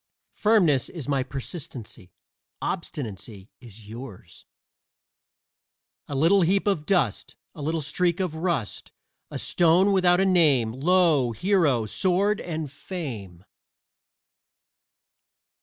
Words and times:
Firmness 0.33 0.89
is 0.89 1.07
my 1.07 1.21
persistency; 1.21 2.11
obstinacy 2.59 3.51
is 3.59 3.87
yours. 3.87 4.47
A 6.07 6.15
little 6.15 6.41
heap 6.41 6.65
of 6.65 6.87
dust, 6.87 7.35
A 7.53 7.61
little 7.61 7.83
streak 7.83 8.19
of 8.19 8.33
rust, 8.33 8.91
A 9.29 9.37
stone 9.37 9.91
without 9.91 10.19
a 10.19 10.25
name 10.25 10.71
Lo! 10.71 11.33
hero, 11.33 11.85
sword 11.85 12.41
and 12.41 12.71
fame. 12.71 13.45